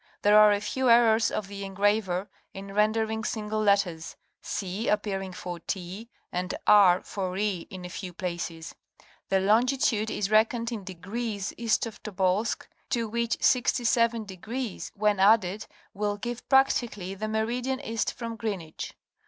[0.23, 4.15] There are a few errors of the engraver in rendering single letters''
[4.55, 8.73] c" appearing for ''t" and ''r" for ''e" in a few places.
[9.29, 15.67] The longitude is reckoned in degrees east from Tobolsk to which 67° degrees when added
[15.93, 18.95] will give practically the meridian east from Greenwich.